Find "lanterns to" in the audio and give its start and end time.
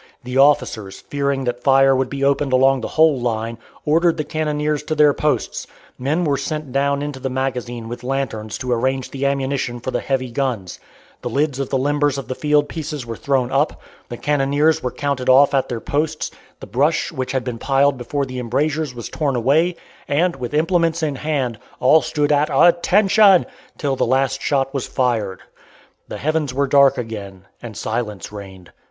8.03-8.71